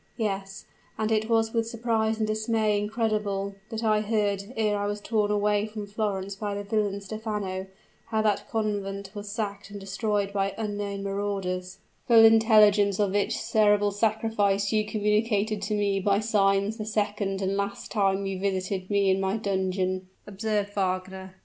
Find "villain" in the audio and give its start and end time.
6.63-7.01